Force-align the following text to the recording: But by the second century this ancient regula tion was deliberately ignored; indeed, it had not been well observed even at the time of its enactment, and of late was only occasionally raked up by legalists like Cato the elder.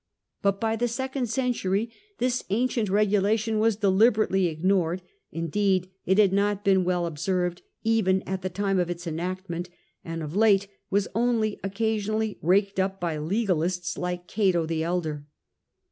But 0.41 0.59
by 0.59 0.75
the 0.75 0.87
second 0.87 1.27
century 1.29 1.91
this 2.17 2.43
ancient 2.49 2.89
regula 2.89 3.37
tion 3.37 3.59
was 3.59 3.75
deliberately 3.75 4.47
ignored; 4.47 5.03
indeed, 5.31 5.91
it 6.07 6.17
had 6.17 6.33
not 6.33 6.63
been 6.65 6.83
well 6.83 7.05
observed 7.05 7.61
even 7.83 8.23
at 8.23 8.41
the 8.41 8.49
time 8.49 8.79
of 8.79 8.89
its 8.89 9.05
enactment, 9.05 9.69
and 10.03 10.23
of 10.23 10.35
late 10.35 10.67
was 10.89 11.07
only 11.13 11.59
occasionally 11.63 12.39
raked 12.41 12.79
up 12.79 12.99
by 12.99 13.17
legalists 13.19 13.95
like 13.95 14.25
Cato 14.27 14.65
the 14.65 14.81
elder. 14.83 15.27